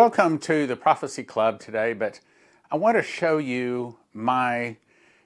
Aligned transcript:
welcome 0.00 0.38
to 0.38 0.66
the 0.66 0.76
Prophecy 0.76 1.22
Club 1.22 1.60
today, 1.60 1.92
but 1.92 2.20
I 2.70 2.76
want 2.76 2.96
to 2.96 3.02
show 3.02 3.36
you 3.36 3.98
my 4.14 4.78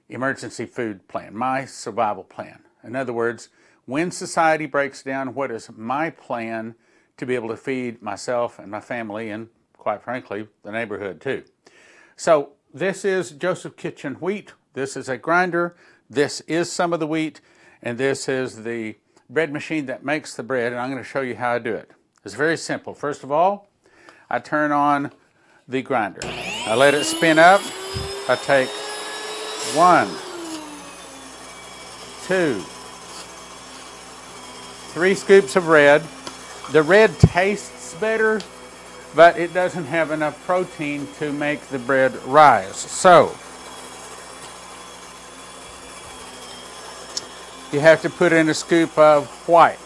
emergency 0.09 0.65
food 0.65 1.07
plan, 1.07 1.33
my 1.33 1.63
survival 1.63 2.25
plan. 2.25 2.59
In 2.83 2.93
other 2.93 3.13
words, 3.13 3.47
when 3.85 4.11
society 4.11 4.65
breaks 4.65 5.01
down, 5.01 5.33
what 5.33 5.49
is 5.49 5.69
my 5.77 6.09
plan 6.09 6.75
to 7.15 7.25
be 7.25 7.35
able 7.35 7.47
to 7.47 7.55
feed 7.55 8.01
myself 8.01 8.59
and 8.59 8.69
my 8.69 8.81
family 8.81 9.29
and, 9.29 9.47
quite 9.77 10.03
frankly, 10.03 10.49
the 10.63 10.73
neighborhood 10.73 11.21
too? 11.21 11.45
So, 12.17 12.49
this 12.73 13.05
is 13.05 13.31
Joseph 13.31 13.77
Kitchen 13.77 14.15
wheat. 14.15 14.51
This 14.73 14.97
is 14.97 15.07
a 15.07 15.17
grinder. 15.17 15.77
This 16.09 16.41
is 16.41 16.69
some 16.69 16.91
of 16.91 16.99
the 16.99 17.07
wheat, 17.07 17.39
and 17.81 17.97
this 17.97 18.27
is 18.27 18.63
the 18.65 18.95
bread 19.29 19.53
machine 19.53 19.85
that 19.85 20.03
makes 20.03 20.35
the 20.35 20.43
bread, 20.43 20.73
and 20.73 20.81
I'm 20.81 20.91
going 20.91 21.01
to 21.01 21.09
show 21.09 21.21
you 21.21 21.37
how 21.37 21.53
I 21.53 21.59
do 21.59 21.73
it. 21.73 21.91
It's 22.25 22.35
very 22.35 22.57
simple. 22.57 22.93
First 22.93 23.23
of 23.23 23.31
all, 23.31 23.69
I 24.29 24.39
turn 24.39 24.71
on 24.71 25.11
the 25.67 25.81
grinder. 25.81 26.21
I 26.23 26.75
let 26.75 26.93
it 26.93 27.03
spin 27.05 27.37
up. 27.37 27.61
I 28.27 28.35
take 28.35 28.69
one, 29.75 30.07
two, 32.25 32.59
three 34.93 35.13
scoops 35.13 35.55
of 35.55 35.67
red. 35.67 36.03
The 36.71 36.81
red 36.81 37.17
tastes 37.19 37.93
better, 37.95 38.41
but 39.15 39.37
it 39.37 39.53
doesn't 39.53 39.85
have 39.85 40.09
enough 40.09 40.43
protein 40.45 41.07
to 41.19 41.31
make 41.31 41.61
the 41.67 41.77
bread 41.77 42.15
rise. 42.25 42.75
So, 42.75 43.35
you 47.71 47.79
have 47.79 48.01
to 48.01 48.09
put 48.09 48.33
in 48.33 48.49
a 48.49 48.53
scoop 48.53 48.97
of 48.97 49.27
white. 49.47 49.77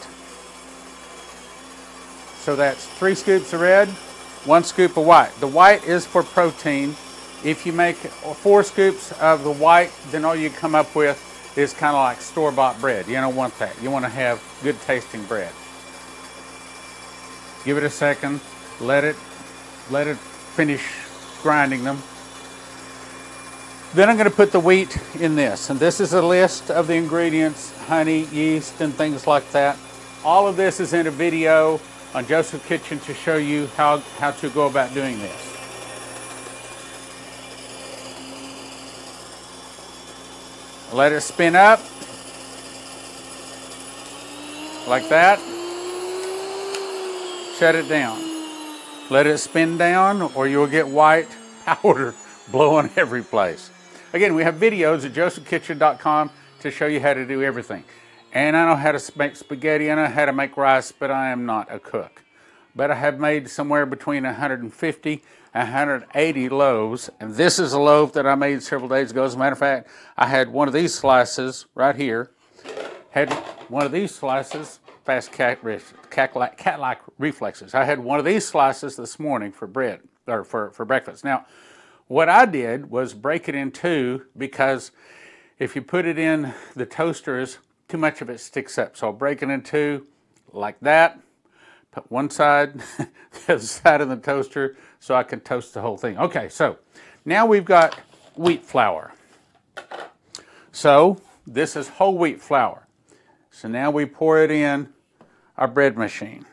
So 2.39 2.55
that's 2.55 2.85
three 2.85 3.15
scoops 3.15 3.51
of 3.51 3.59
red, 3.59 3.89
one 4.45 4.63
scoop 4.63 4.97
of 4.97 5.05
white. 5.05 5.31
The 5.39 5.47
white 5.47 5.85
is 5.85 6.05
for 6.05 6.23
protein. 6.23 6.95
If 7.43 7.65
you 7.65 7.73
make 7.73 7.95
four 7.95 8.63
scoops 8.63 9.11
of 9.21 9.43
the 9.43 9.51
white, 9.51 9.91
then 10.11 10.25
all 10.25 10.35
you 10.35 10.49
come 10.49 10.75
up 10.75 10.95
with 10.95 11.25
is 11.57 11.73
kind 11.73 11.95
of 11.95 12.01
like 12.01 12.21
store-bought 12.21 12.79
bread. 12.79 13.07
You 13.07 13.15
don't 13.15 13.35
want 13.35 13.57
that. 13.59 13.81
You 13.81 13.91
want 13.91 14.05
to 14.05 14.09
have 14.09 14.41
good 14.63 14.79
tasting 14.81 15.23
bread. 15.23 15.51
Give 17.65 17.77
it 17.77 17.83
a 17.83 17.89
second. 17.89 18.39
Let 18.79 19.03
it 19.03 19.15
let 19.89 20.07
it 20.07 20.17
finish 20.17 20.85
grinding 21.41 21.83
them. 21.83 22.01
Then 23.93 24.07
I'm 24.07 24.17
going 24.17 24.29
to 24.29 24.35
put 24.35 24.51
the 24.51 24.59
wheat 24.59 24.97
in 25.19 25.35
this. 25.35 25.69
And 25.69 25.79
this 25.79 25.99
is 25.99 26.13
a 26.13 26.21
list 26.21 26.69
of 26.69 26.85
the 26.87 26.93
ingredients, 26.93 27.75
honey, 27.87 28.25
yeast, 28.25 28.79
and 28.81 28.93
things 28.93 29.25
like 29.25 29.49
that. 29.51 29.77
All 30.23 30.47
of 30.47 30.57
this 30.57 30.79
is 30.79 30.93
in 30.93 31.07
a 31.07 31.11
video 31.11 31.81
on 32.13 32.25
Joseph 32.25 32.65
Kitchen 32.67 32.99
to 33.01 33.13
show 33.13 33.37
you 33.37 33.67
how, 33.75 33.99
how 34.17 34.31
to 34.31 34.49
go 34.49 34.67
about 34.67 34.93
doing 34.93 35.19
this. 35.19 35.45
Let 40.91 41.11
it 41.11 41.21
spin 41.21 41.55
up 41.55 41.79
like 44.87 45.07
that. 45.09 45.37
Shut 47.59 47.75
it 47.75 47.87
down. 47.87 48.19
Let 49.11 49.27
it 49.27 49.37
spin 49.37 49.77
down 49.77 50.21
or 50.21 50.47
you'll 50.47 50.67
get 50.67 50.87
white 50.87 51.27
powder 51.65 52.15
blowing 52.51 52.89
every 52.95 53.21
place. 53.21 53.69
Again, 54.13 54.33
we 54.33 54.43
have 54.43 54.55
videos 54.55 55.05
at 55.05 55.13
josephkitchen.com 55.13 56.31
to 56.61 56.71
show 56.71 56.87
you 56.87 56.99
how 56.99 57.13
to 57.13 57.25
do 57.25 57.43
everything. 57.43 57.83
And 58.31 58.55
I 58.55 58.65
know 58.65 58.75
how 58.75 58.91
to 58.91 59.17
make 59.17 59.35
spaghetti, 59.35 59.91
I 59.91 59.95
know 59.95 60.05
how 60.05 60.25
to 60.25 60.33
make 60.33 60.55
rice, 60.55 60.91
but 60.91 61.09
I 61.09 61.29
am 61.29 61.45
not 61.45 61.67
a 61.73 61.79
cook. 61.79 62.23
But 62.75 62.91
I 62.91 62.95
have 62.95 63.19
made 63.19 63.49
somewhere 63.49 63.87
between 63.87 64.23
150 64.23 65.23
and 65.53 65.67
180 65.67 66.49
loaves. 66.49 67.09
And 67.19 67.33
this 67.33 67.57
is 67.57 67.73
a 67.73 67.79
loaf 67.79 68.13
that 68.13 68.27
I 68.27 68.35
made 68.35 68.61
several 68.61 68.87
days 68.87 69.09
ago. 69.09 69.23
As 69.23 69.33
a 69.33 69.37
matter 69.37 69.53
of 69.53 69.59
fact, 69.59 69.89
I 70.15 70.27
had 70.27 70.49
one 70.49 70.67
of 70.67 70.75
these 70.75 70.93
slices 70.93 71.65
right 71.73 71.95
here. 71.95 72.29
Had 73.09 73.33
one 73.67 73.83
of 73.83 73.91
these 73.91 74.13
slices, 74.13 74.79
fast 75.05 75.31
cat, 75.31 75.59
cat-like, 76.11 76.57
cat-like 76.57 76.99
reflexes. 77.17 77.73
I 77.73 77.83
had 77.83 77.99
one 77.99 78.19
of 78.19 78.25
these 78.25 78.47
slices 78.47 78.95
this 78.95 79.17
morning 79.17 79.51
for 79.51 79.65
bread, 79.65 80.01
or 80.27 80.43
for, 80.43 80.69
for 80.69 80.85
breakfast. 80.85 81.23
Now, 81.23 81.47
what 82.07 82.29
I 82.29 82.45
did 82.45 82.91
was 82.91 83.15
break 83.15 83.49
it 83.49 83.55
in 83.55 83.71
two 83.71 84.25
because 84.37 84.91
if 85.57 85.75
you 85.75 85.81
put 85.81 86.05
it 86.05 86.19
in 86.19 86.53
the 86.75 86.85
toasters 86.85 87.57
too 87.89 87.97
much 87.97 88.21
of 88.21 88.29
it 88.29 88.39
sticks 88.39 88.77
up. 88.77 88.95
So 88.95 89.07
I'll 89.07 89.13
break 89.13 89.43
it 89.43 89.49
in 89.49 89.61
two 89.63 90.05
like 90.53 90.79
that. 90.81 91.19
Put 91.91 92.09
one 92.11 92.29
side, 92.29 92.79
the 92.97 93.55
other 93.55 93.59
side 93.59 93.99
in 93.99 94.09
the 94.09 94.15
toaster 94.15 94.77
so 94.99 95.15
I 95.15 95.23
can 95.23 95.39
toast 95.41 95.73
the 95.73 95.81
whole 95.81 95.97
thing. 95.97 96.17
Okay, 96.17 96.47
so 96.49 96.77
now 97.25 97.47
we've 97.47 97.65
got 97.65 97.95
wheat 98.35 98.63
flour. 98.63 99.11
So 100.71 101.19
this 101.47 101.75
is 101.75 101.89
whole 101.89 102.17
wheat 102.17 102.41
flour. 102.41 102.87
So 103.49 103.67
now 103.67 103.89
we 103.89 104.05
pour 104.05 104.41
it 104.41 104.51
in 104.51 104.93
our 105.57 105.67
bread 105.67 105.97
machine. 105.97 106.45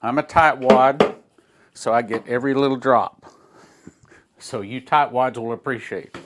I'm 0.00 0.18
a 0.18 0.22
tight 0.22 0.58
wad, 0.58 1.16
so 1.74 1.92
I 1.92 2.00
get 2.00 2.26
every 2.26 2.54
little 2.54 2.76
drop. 2.76 3.26
So 4.38 4.60
you 4.60 4.80
tightwads 4.80 5.36
will 5.36 5.52
appreciate. 5.52 6.16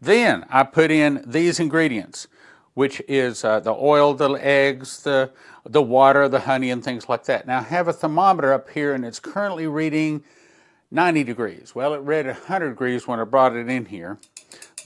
Then 0.00 0.44
I 0.50 0.64
put 0.64 0.90
in 0.90 1.22
these 1.26 1.60
ingredients, 1.60 2.26
which 2.74 3.02
is 3.08 3.44
uh, 3.44 3.60
the 3.60 3.72
oil, 3.72 4.14
the 4.14 4.30
eggs, 4.32 5.02
the, 5.02 5.30
the 5.64 5.82
water, 5.82 6.28
the 6.28 6.40
honey, 6.40 6.70
and 6.70 6.82
things 6.82 7.08
like 7.08 7.24
that. 7.24 7.46
Now 7.46 7.58
I 7.58 7.62
have 7.62 7.88
a 7.88 7.92
thermometer 7.92 8.52
up 8.52 8.70
here 8.70 8.94
and 8.94 9.04
it's 9.04 9.20
currently 9.20 9.66
reading 9.66 10.24
90 10.90 11.24
degrees. 11.24 11.74
Well, 11.74 11.94
it 11.94 11.98
read 11.98 12.26
100 12.26 12.70
degrees 12.70 13.06
when 13.06 13.20
I 13.20 13.24
brought 13.24 13.56
it 13.56 13.68
in 13.68 13.86
here, 13.86 14.18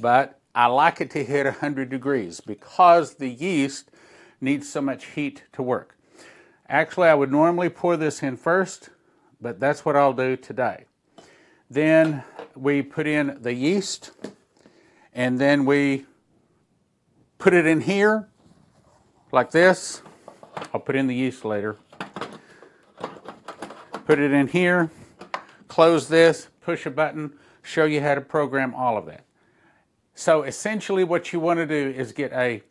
but 0.00 0.38
I 0.55 0.67
like 0.67 1.00
it 1.00 1.11
to 1.11 1.25
hit 1.25 1.47
100 1.47 1.91
degrees 1.91 2.41
because 2.41 3.15
the 3.15 3.28
yeast 3.28 3.91
needs 4.41 4.69
so 4.69 4.81
much 4.81 5.06
heat 5.06 5.44
to 5.53 5.62
work. 5.62 5.97
Actually, 6.69 7.09
I 7.09 7.15
would 7.15 7.31
normally 7.31 7.69
pour 7.69 7.97
this 7.97 8.23
in 8.23 8.37
first, 8.37 8.91
but 9.41 9.61
that's 9.61 9.84
what 9.84 9.97
I'll 9.97 10.12
do 10.12 10.37
today. 10.37 10.84
Then 11.69 12.22
we 12.54 12.82
put 12.82 13.06
in 13.06 13.38
the 13.41 13.53
yeast 13.53 14.12
and 15.12 15.38
then 15.38 15.65
we 15.65 16.06
put 17.38 17.54
it 17.54 17.66
in 17.66 17.81
here 17.81 18.28
like 19.32 19.50
this. 19.50 20.03
I'll 20.72 20.81
put 20.81 20.94
in 20.97 21.06
the 21.06 21.15
yeast 21.15 21.44
later. 21.44 21.76
Put 24.06 24.21
it 24.21 24.31
in 24.31 24.47
here, 24.47 24.91
close 25.66 26.09
this, 26.09 26.49
push 26.60 26.87
a 26.87 26.91
button, 26.91 27.32
show 27.62 27.84
you 27.84 28.00
how 28.00 28.15
to 28.15 28.21
program 28.21 28.72
all 28.72 28.97
of 28.97 29.06
that. 29.06 29.25
So 30.15 30.44
essentially 30.44 31.03
what 31.03 31.32
you 31.32 31.41
want 31.41 31.59
to 31.59 31.66
do 31.66 31.93
is 31.99 32.12
get 32.12 32.32
a, 32.32 32.62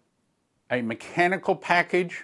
a 0.72 0.81
mechanical 0.81 1.55
package, 1.55 2.23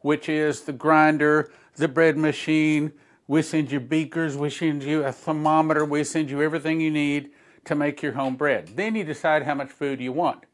which 0.00 0.30
is 0.30 0.62
the 0.62 0.72
grinder, 0.72 1.52
the 1.74 1.86
bread 1.86 2.16
machine, 2.16 2.92
we 3.28 3.42
send 3.42 3.72
you 3.72 3.80
beakers, 3.80 4.36
we 4.36 4.50
send 4.50 4.82
you 4.82 5.04
a 5.04 5.12
thermometer, 5.12 5.84
we 5.84 6.04
send 6.04 6.30
you 6.30 6.42
everything 6.42 6.80
you 6.80 6.90
need 6.90 7.30
to 7.64 7.74
make 7.74 8.00
your 8.02 8.12
home 8.12 8.36
bread. 8.36 8.68
Then 8.76 8.94
you 8.94 9.04
decide 9.04 9.42
how 9.42 9.54
much 9.54 9.70
food 9.70 10.00
you 10.00 10.12
want. 10.12 10.44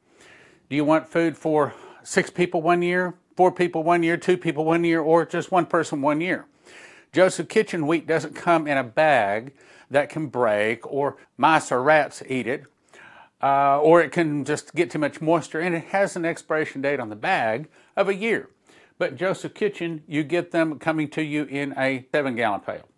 Do 0.71 0.77
you 0.77 0.85
want 0.85 1.07
food 1.07 1.37
for 1.37 1.75
six 2.03 2.31
people 2.31 2.63
one 2.63 2.81
year, 2.81 3.15
four 3.37 3.53
people 3.53 3.83
one 3.83 4.03
year, 4.03 4.17
two 4.17 4.39
people 4.39 4.65
one 4.65 4.85
year, 4.85 5.01
or 5.01 5.27
just 5.27 5.53
one 5.53 5.67
person 5.67 6.01
one 6.01 6.21
year? 6.21 6.47
Joseph 7.13 7.49
Kitchen 7.49 7.87
wheat 7.87 8.07
doesn't 8.07 8.35
come 8.35 8.67
in 8.67 8.79
a 8.79 8.85
bag 8.85 9.53
that 9.91 10.09
can 10.09 10.29
break 10.29 10.91
or 10.91 11.19
mice 11.37 11.71
or 11.71 11.83
rats 11.83 12.23
eat 12.27 12.47
it, 12.47 12.65
uh, 13.43 13.79
or 13.81 14.01
it 14.01 14.13
can 14.13 14.47
just 14.47 14.75
get 14.75 14.91
too 14.91 14.99
much 14.99 15.21
moisture, 15.21 15.61
and 15.61 15.75
it 15.75 15.85
has 15.87 16.17
an 16.17 16.25
expiration 16.25 16.81
date 16.81 17.01
on 17.01 17.11
the 17.11 17.17
bag 17.17 17.69
of 17.95 18.09
a 18.09 18.15
year. 18.15 18.49
But 18.99 19.17
Joseph 19.17 19.55
Kitchen, 19.55 20.03
you 20.07 20.23
get 20.23 20.51
them 20.51 20.79
coming 20.79 21.09
to 21.11 21.23
you 21.23 21.45
in 21.45 21.75
a 21.77 22.07
seven 22.13 22.37
gallon 22.37 22.61
pail. 22.61 22.89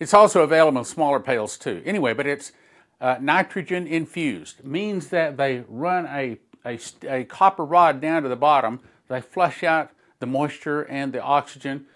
It's 0.00 0.14
also 0.14 0.42
available 0.42 0.78
in 0.78 0.84
smaller 0.84 1.20
pails 1.20 1.56
too. 1.56 1.82
Anyway, 1.84 2.14
but 2.14 2.26
it's 2.26 2.52
uh, 3.00 3.16
nitrogen 3.20 3.86
infused. 3.86 4.64
Means 4.64 5.08
that 5.08 5.36
they 5.36 5.64
run 5.68 6.06
a, 6.06 6.38
a, 6.64 6.78
a 7.08 7.24
copper 7.24 7.64
rod 7.64 8.00
down 8.00 8.22
to 8.22 8.28
the 8.28 8.36
bottom. 8.36 8.80
They 9.08 9.20
flush 9.20 9.62
out 9.62 9.90
the 10.20 10.26
moisture 10.26 10.82
and 10.82 11.12
the 11.12 11.22
oxygen. 11.22 11.86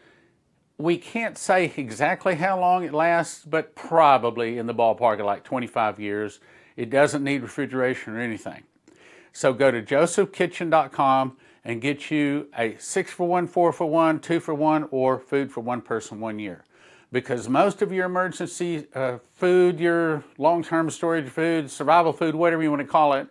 We 0.76 0.96
can't 0.96 1.36
say 1.36 1.72
exactly 1.76 2.36
how 2.36 2.60
long 2.60 2.84
it 2.84 2.94
lasts, 2.94 3.44
but 3.44 3.74
probably 3.74 4.58
in 4.58 4.66
the 4.66 4.74
ballpark 4.74 5.18
of 5.18 5.26
like 5.26 5.42
25 5.42 5.98
years. 5.98 6.38
It 6.76 6.90
doesn't 6.90 7.24
need 7.24 7.42
refrigeration 7.42 8.14
or 8.14 8.20
anything. 8.20 8.62
So 9.32 9.52
go 9.52 9.70
to 9.70 9.82
josephkitchen.com 9.82 11.36
and 11.64 11.80
get 11.80 12.10
you 12.10 12.48
a 12.56 12.76
six 12.78 13.12
for 13.12 13.28
one, 13.28 13.46
four 13.46 13.72
for 13.72 13.86
one, 13.86 14.20
two 14.20 14.40
for 14.40 14.54
one, 14.54 14.88
or 14.90 15.18
food 15.18 15.50
for 15.50 15.60
one 15.60 15.80
person 15.80 16.20
one 16.20 16.38
year. 16.38 16.64
Because 17.10 17.48
most 17.48 17.80
of 17.80 17.92
your 17.92 18.06
emergency 18.06 18.86
uh, 18.94 19.18
food, 19.32 19.80
your 19.80 20.24
long 20.36 20.62
term 20.62 20.90
storage 20.90 21.28
food, 21.28 21.70
survival 21.70 22.12
food, 22.12 22.34
whatever 22.34 22.62
you 22.62 22.70
want 22.70 22.82
to 22.82 22.88
call 22.88 23.14
it, 23.14 23.28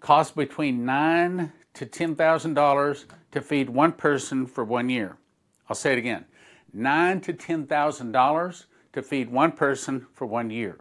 costs 0.00 0.34
between 0.34 0.84
nine 0.84 1.52
to 1.74 1.86
$10,000 1.86 3.04
to 3.32 3.40
feed 3.40 3.70
one 3.70 3.92
person 3.92 4.46
for 4.46 4.64
one 4.64 4.88
year. 4.88 5.16
I'll 5.68 5.76
say 5.76 5.92
it 5.92 5.98
again 5.98 6.24
nine 6.72 7.20
to 7.22 7.32
$10,000 7.32 8.64
to 8.92 9.02
feed 9.02 9.30
one 9.30 9.52
person 9.52 10.06
for 10.12 10.26
one 10.26 10.50
year. 10.50 10.78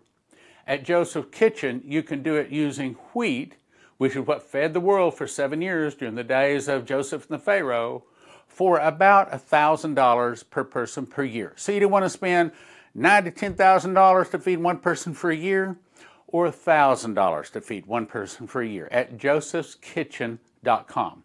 At 0.66 0.84
Joseph 0.84 1.32
Kitchen, 1.32 1.82
you 1.86 2.04
can 2.04 2.24
do 2.24 2.36
it 2.36 2.50
using 2.50 2.94
wheat, 3.14 3.56
which 3.98 4.16
is 4.16 4.26
what 4.26 4.44
fed 4.44 4.74
the 4.74 4.80
world 4.80 5.16
for 5.16 5.28
seven 5.28 5.62
years 5.62 5.96
during 5.96 6.16
the 6.16 6.24
days 6.24 6.68
of 6.68 6.86
Joseph 6.86 7.30
and 7.30 7.40
the 7.40 7.44
Pharaoh, 7.44 8.04
for 8.48 8.80
about 8.80 9.32
$1,000 9.32 10.50
per 10.50 10.64
person 10.64 11.06
per 11.06 11.24
year. 11.24 11.54
So 11.56 11.72
you 11.72 11.80
don't 11.80 11.92
want 11.92 12.06
to 12.06 12.10
spend 12.10 12.52
nine 12.96 13.26
to 13.26 13.32
$10,000 13.32 14.32
to 14.32 14.40
feed 14.40 14.60
one 14.60 14.80
person 14.80 15.14
for 15.14 15.30
a 15.30 15.36
year 15.36 15.78
or 16.28 16.48
$1,000 16.48 17.52
to 17.52 17.62
feed 17.62 17.86
one 17.86 18.06
person 18.06 18.48
for 18.48 18.62
a 18.62 18.68
year 18.68 18.88
at 18.92 19.18
josephskitchen.com. 19.18 21.24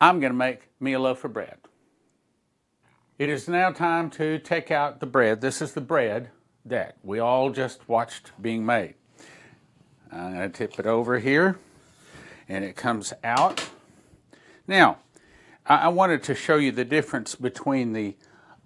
I'm 0.00 0.20
going 0.20 0.32
to 0.32 0.38
make 0.38 0.70
me 0.80 0.94
a 0.94 0.98
loaf 0.98 1.24
of 1.24 1.34
bread. 1.34 1.58
It 3.18 3.28
is 3.28 3.48
now 3.48 3.70
time 3.70 4.08
to 4.10 4.38
take 4.38 4.70
out 4.70 5.00
the 5.00 5.06
bread. 5.06 5.42
This 5.42 5.60
is 5.60 5.74
the 5.74 5.82
bread 5.82 6.30
that 6.64 6.96
we 7.02 7.18
all 7.18 7.50
just 7.50 7.86
watched 7.86 8.32
being 8.40 8.64
made. 8.64 8.94
I'm 10.10 10.34
going 10.34 10.50
to 10.50 10.56
tip 10.56 10.78
it 10.78 10.86
over 10.86 11.18
here 11.18 11.58
and 12.50 12.64
it 12.64 12.74
comes 12.74 13.12
out. 13.22 13.64
Now, 14.66 14.98
I 15.64 15.88
wanted 15.88 16.24
to 16.24 16.34
show 16.34 16.56
you 16.56 16.72
the 16.72 16.84
difference 16.84 17.36
between 17.36 17.92
the 17.92 18.16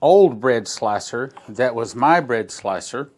old 0.00 0.40
bread 0.40 0.66
slicer 0.66 1.32
that 1.50 1.74
was 1.74 1.94
my 1.94 2.20
bread 2.20 2.50
slicer. 2.50 3.10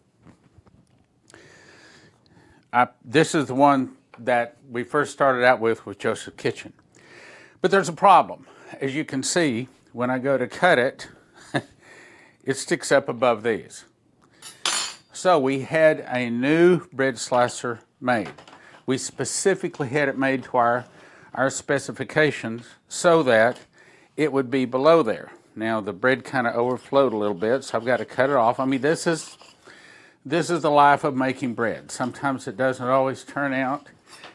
I, 2.73 2.89
this 3.03 3.33
is 3.33 3.45
the 3.45 3.55
one 3.55 3.95
that 4.19 4.57
we 4.69 4.83
first 4.83 5.13
started 5.13 5.45
out 5.45 5.61
with 5.61 5.85
with 5.85 5.99
Joseph 5.99 6.35
Kitchen. 6.35 6.73
But 7.61 7.71
there's 7.71 7.87
a 7.87 7.93
problem. 7.93 8.45
As 8.81 8.93
you 8.93 9.05
can 9.05 9.23
see, 9.23 9.69
when 9.93 10.09
I 10.09 10.19
go 10.19 10.37
to 10.37 10.47
cut 10.47 10.77
it, 10.77 11.07
it 12.43 12.57
sticks 12.57 12.91
up 12.91 13.07
above 13.07 13.41
these. 13.43 13.85
So 15.13 15.39
we 15.39 15.61
had 15.61 16.05
a 16.09 16.29
new 16.29 16.87
bread 16.91 17.17
slicer 17.17 17.79
made. 18.01 18.33
We 18.87 18.97
specifically 18.97 19.89
had 19.89 20.07
it 20.09 20.17
made 20.17 20.45
to 20.45 20.57
our, 20.57 20.85
our 21.35 21.51
specifications 21.51 22.65
so 22.87 23.21
that 23.23 23.59
it 24.15 24.33
would 24.33 24.49
be 24.49 24.65
below 24.65 25.03
there. 25.03 25.31
Now 25.55 25.81
the 25.81 25.93
bread 25.93 26.23
kind 26.23 26.47
of 26.47 26.55
overflowed 26.55 27.13
a 27.13 27.17
little 27.17 27.35
bit, 27.35 27.65
so 27.65 27.77
I've 27.77 27.85
got 27.85 27.97
to 27.97 28.05
cut 28.05 28.29
it 28.29 28.35
off. 28.35 28.59
I 28.59 28.65
mean, 28.65 28.81
this 28.81 29.05
is 29.05 29.37
this 30.25 30.49
is 30.49 30.61
the 30.61 30.71
life 30.71 31.03
of 31.03 31.15
making 31.15 31.53
bread. 31.53 31.91
Sometimes 31.91 32.47
it 32.47 32.57
doesn't 32.57 32.85
always 32.85 33.23
turn 33.23 33.53
out 33.53 33.87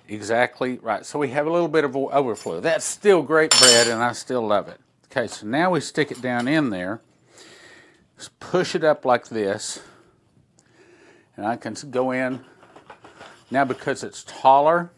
exactly 0.09 0.79
right. 0.79 1.05
So 1.05 1.19
we 1.19 1.29
have 1.31 1.47
a 1.47 1.51
little 1.51 1.69
bit 1.69 1.85
of 1.85 1.97
overflow. 1.97 2.61
That's 2.61 2.85
still 2.85 3.23
great 3.23 3.51
bread, 3.59 3.89
and 3.89 4.03
I 4.03 4.13
still 4.13 4.47
love 4.47 4.69
it. 4.69 4.81
Okay, 5.07 5.27
so 5.27 5.47
now 5.47 5.71
we 5.71 5.81
stick 5.81 6.11
it 6.11 6.21
down 6.21 6.49
in 6.49 6.71
there. 6.71 7.01
Just 8.17 8.39
push 8.41 8.75
it 8.75 8.85
up 8.85 9.05
like 9.05 9.29
this. 9.29 9.81
And 11.37 11.47
I 11.47 11.57
can 11.57 11.75
go 11.91 12.11
in. 12.11 12.45
Now 13.53 13.67
because 13.67 14.03
it's 14.03 14.25
taller, 14.25 14.91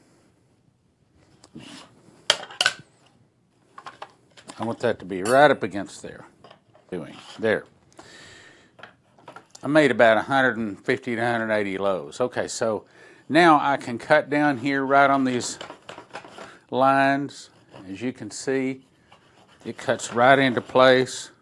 I 4.56 4.64
want 4.64 4.78
that 4.78 5.00
to 5.00 5.04
be 5.04 5.24
right 5.24 5.50
up 5.50 5.64
against 5.64 6.02
there. 6.02 6.24
Doing 6.88 7.16
there. 7.40 7.64
I 9.60 9.66
made 9.66 9.90
about 9.90 10.18
150 10.18 11.16
to 11.16 11.20
180 11.20 11.78
lows. 11.78 12.20
Okay, 12.20 12.46
so 12.46 12.84
now 13.28 13.58
I 13.60 13.76
can 13.76 13.98
cut 13.98 14.30
down 14.30 14.58
here 14.58 14.84
right 14.86 15.10
on 15.10 15.24
these 15.24 15.58
lines. 16.70 17.50
As 17.90 18.00
you 18.00 18.12
can 18.12 18.30
see, 18.30 18.82
it 19.64 19.76
cuts 19.76 20.12
right 20.12 20.38
into 20.38 20.60
place. 20.60 21.32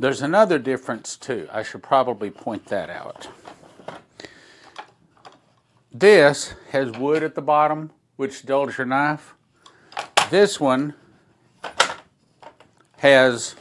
There's 0.00 0.20
another 0.20 0.58
difference 0.58 1.16
too. 1.16 1.46
I 1.52 1.62
should 1.62 1.84
probably 1.84 2.30
point 2.30 2.66
that 2.66 2.90
out. 2.90 3.28
This 5.96 6.54
has 6.72 6.90
wood 6.90 7.22
at 7.22 7.36
the 7.36 7.40
bottom, 7.40 7.92
which 8.16 8.44
dulls 8.44 8.76
your 8.76 8.86
knife. 8.86 9.34
This 10.28 10.58
one 10.58 10.94
has 12.98 13.54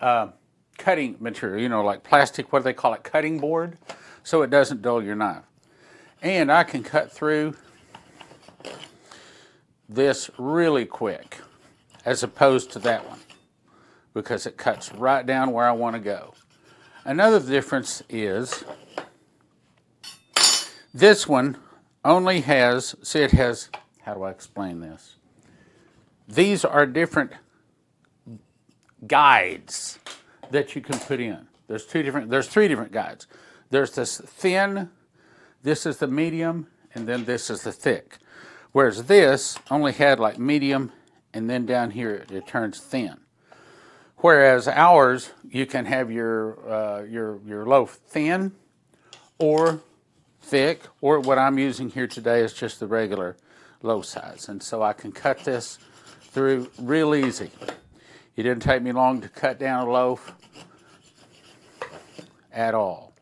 uh, 0.00 0.30
cutting 0.76 1.16
material, 1.20 1.62
you 1.62 1.68
know, 1.68 1.84
like 1.84 2.02
plastic, 2.02 2.52
what 2.52 2.60
do 2.60 2.64
they 2.64 2.72
call 2.72 2.94
it, 2.94 3.04
cutting 3.04 3.38
board, 3.38 3.78
so 4.24 4.42
it 4.42 4.50
doesn't 4.50 4.82
dull 4.82 5.00
your 5.00 5.14
knife. 5.14 5.44
And 6.20 6.50
I 6.50 6.64
can 6.64 6.82
cut 6.82 7.12
through 7.12 7.54
this 9.88 10.30
really 10.36 10.84
quick 10.84 11.38
as 12.04 12.24
opposed 12.24 12.72
to 12.72 12.80
that 12.80 13.08
one 13.08 13.20
because 14.14 14.46
it 14.46 14.56
cuts 14.56 14.92
right 14.92 15.24
down 15.24 15.52
where 15.52 15.68
I 15.68 15.72
want 15.72 15.94
to 15.94 16.00
go. 16.00 16.34
Another 17.04 17.38
difference 17.38 18.02
is 18.08 18.64
this 20.96 21.28
one 21.28 21.58
only 22.04 22.40
has, 22.40 22.96
see 23.02 23.20
it 23.20 23.32
has, 23.32 23.70
how 24.02 24.14
do 24.14 24.22
I 24.22 24.30
explain 24.30 24.80
this? 24.80 25.16
These 26.26 26.64
are 26.64 26.86
different 26.86 27.32
guides 29.06 29.98
that 30.50 30.74
you 30.74 30.80
can 30.80 30.98
put 30.98 31.20
in. 31.20 31.48
There's 31.68 31.84
two 31.84 32.02
different, 32.02 32.30
there's 32.30 32.48
three 32.48 32.66
different 32.68 32.92
guides. 32.92 33.26
There's 33.70 33.92
this 33.92 34.18
thin, 34.18 34.90
this 35.62 35.84
is 35.84 35.98
the 35.98 36.06
medium, 36.06 36.68
and 36.94 37.06
then 37.06 37.24
this 37.24 37.50
is 37.50 37.62
the 37.62 37.72
thick. 37.72 38.18
Whereas 38.72 39.04
this 39.04 39.58
only 39.70 39.92
had 39.92 40.18
like 40.18 40.38
medium, 40.38 40.92
and 41.34 41.50
then 41.50 41.66
down 41.66 41.90
here 41.90 42.24
it 42.30 42.46
turns 42.46 42.80
thin. 42.80 43.18
Whereas 44.18 44.66
ours, 44.66 45.30
you 45.46 45.66
can 45.66 45.84
have 45.84 46.10
your, 46.10 46.68
uh, 46.70 47.02
your, 47.02 47.38
your 47.44 47.66
loaf 47.66 47.98
thin 48.06 48.52
or 49.38 49.82
thick, 50.46 50.82
or 51.00 51.18
what 51.18 51.38
I'm 51.38 51.58
using 51.58 51.90
here 51.90 52.06
today 52.06 52.40
is 52.40 52.52
just 52.52 52.78
the 52.78 52.86
regular 52.86 53.36
loaf 53.82 54.04
size. 54.04 54.48
And 54.48 54.62
so 54.62 54.80
I 54.80 54.92
can 54.92 55.10
cut 55.10 55.40
this 55.40 55.78
through 56.20 56.70
real 56.78 57.16
easy. 57.16 57.50
It 58.36 58.44
didn't 58.44 58.60
take 58.60 58.80
me 58.82 58.92
long 58.92 59.20
to 59.22 59.28
cut 59.28 59.58
down 59.58 59.88
a 59.88 59.90
loaf 59.90 60.32
at 62.52 62.74
all. 62.74 63.12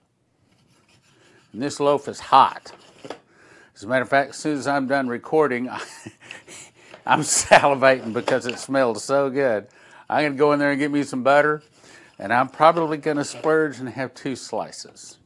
And 1.53 1.62
this 1.62 1.81
loaf 1.81 2.09
is 2.09 2.21
hot. 2.21 2.73
As 3.75 3.82
a 3.85 3.88
matter 3.88 4.03
of 4.03 4.09
fact, 4.11 4.31
as 4.31 4.37
soon 4.37 4.59
as 4.59 4.67
I'm 4.67 4.87
done 4.87 5.09
recording, 5.09 5.71
I'm 7.07 7.21
salivating 7.21 8.12
because 8.12 8.47
it 8.47 8.59
smells 8.59 9.02
so 9.02 9.31
good. 9.31 9.66
I'm 10.11 10.23
going 10.23 10.33
to 10.33 10.38
go 10.38 10.52
in 10.52 10.59
there 10.59 10.73
and 10.73 10.78
get 10.78 10.90
me 10.90 11.02
some 11.02 11.23
butter, 11.23 11.62
and 12.19 12.33
I'm 12.33 12.49
probably 12.49 12.99
going 12.99 13.16
to 13.16 13.25
splurge 13.25 13.78
and 13.78 13.88
have 13.88 14.14
two 14.14 14.37
slices. 14.37 15.19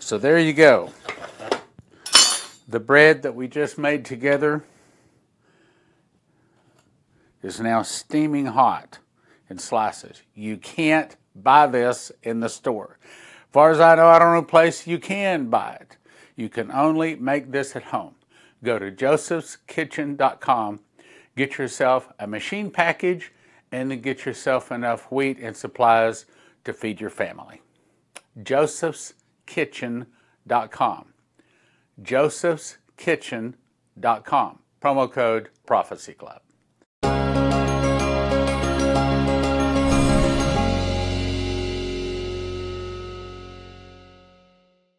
So 0.00 0.16
there 0.16 0.38
you 0.38 0.52
go. 0.52 0.92
The 2.68 2.80
bread 2.80 3.22
that 3.22 3.34
we 3.34 3.48
just 3.48 3.78
made 3.78 4.04
together 4.04 4.64
is 7.42 7.60
now 7.60 7.82
steaming 7.82 8.46
hot 8.46 8.98
in 9.50 9.58
slices. 9.58 10.22
You 10.34 10.56
can't 10.56 11.16
buy 11.34 11.66
this 11.66 12.12
in 12.22 12.40
the 12.40 12.48
store. 12.48 12.98
As 13.02 13.52
far 13.52 13.70
as 13.70 13.80
I 13.80 13.96
know, 13.96 14.06
I 14.06 14.18
don't 14.18 14.32
know 14.32 14.38
a 14.38 14.42
place 14.42 14.86
you 14.86 14.98
can 14.98 15.48
buy 15.48 15.78
it. 15.80 15.96
You 16.36 16.48
can 16.48 16.70
only 16.70 17.16
make 17.16 17.50
this 17.50 17.74
at 17.74 17.84
home. 17.84 18.14
Go 18.62 18.78
to 18.78 18.92
josephskitchen.com, 18.92 20.80
get 21.36 21.58
yourself 21.58 22.12
a 22.18 22.26
machine 22.26 22.70
package, 22.70 23.32
and 23.72 23.90
then 23.90 24.00
get 24.00 24.24
yourself 24.24 24.70
enough 24.70 25.10
wheat 25.10 25.38
and 25.38 25.56
supplies 25.56 26.24
to 26.64 26.72
feed 26.72 27.00
your 27.00 27.10
family. 27.10 27.62
josephskitchen.com. 29.48 31.04
josephskitchen.com. 32.00 34.58
Promo 34.80 35.12
code 35.12 35.48
Prophecy 35.66 36.14
Club. 36.14 36.40